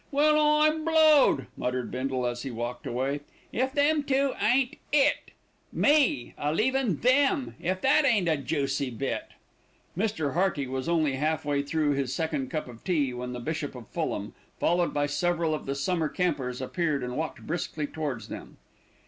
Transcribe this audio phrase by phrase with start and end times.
[0.09, 3.19] "Well, I'm blowed," muttered Bindle as he walked away.
[3.53, 5.29] "If them two ain't IT.
[5.71, 7.53] Me a leavin' them.
[7.61, 9.25] If that ain't a juicy bit."
[9.95, 10.33] Mr.
[10.33, 13.89] Hearty was only half way through his second cup of tea when the Bishop of
[13.89, 18.57] Fulham, followed by several of the summer campers, appeared and walked briskly towards them.